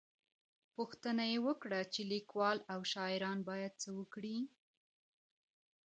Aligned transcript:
_پوښتنه 0.75 1.23
يې 1.31 1.37
وکړه 1.47 1.79
چې 1.93 2.01
ليکوال 2.11 2.57
او 2.73 2.79
شاعران 2.93 3.39
بايد 3.49 3.73
څه 3.81 3.89
وکړي؟ 3.99 4.37